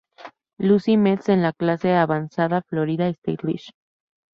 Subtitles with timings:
[0.57, 3.71] Lucie Mets en la Clase A-avanzada Florida State League.